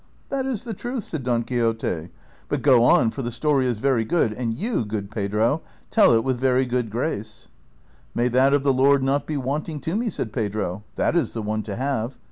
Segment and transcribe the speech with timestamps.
[0.31, 2.09] "That is the truth," said Don Quixote;'^
[2.49, 6.23] but go on, for the story is very good, and you, good Pedro, tell it
[6.23, 9.79] with very good a race." & li" May that of the Lord not be wanting
[9.81, 12.17] to me," said Pedro; that is the one to have.